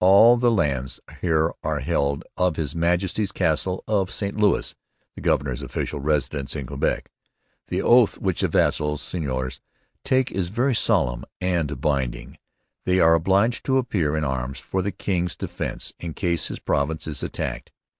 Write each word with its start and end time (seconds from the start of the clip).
'All 0.03 0.35
the 0.35 0.49
Lands 0.49 0.99
here 1.21 1.51
are 1.63 1.79
held 1.79 2.23
of 2.35 2.55
His 2.55 2.73
Majesty's 2.75 3.31
Castle 3.31 3.83
of 3.87 4.09
St 4.09 4.35
Lewis 4.35 4.73
[the 5.13 5.21
governor's 5.21 5.61
official 5.61 5.99
residence 5.99 6.55
in 6.55 6.65
Quebec]. 6.65 7.07
The 7.67 7.83
Oath 7.83 8.17
which 8.17 8.41
the 8.41 8.47
Vassals 8.47 8.99
[seigneurs] 9.03 9.61
take 10.03 10.31
is 10.31 10.49
very 10.49 10.73
Solemn 10.73 11.23
and 11.39 11.79
Binding. 11.79 12.39
They 12.83 12.99
are 12.99 13.13
obliged 13.13 13.63
to 13.65 13.77
appear 13.77 14.17
in 14.17 14.23
Arms 14.23 14.57
for 14.57 14.81
the 14.81 14.91
King's 14.91 15.35
defence, 15.35 15.93
in 15.99 16.15
case 16.15 16.47
his 16.47 16.57
Province 16.59 17.05
is 17.05 17.21
attacked.' 17.21 17.71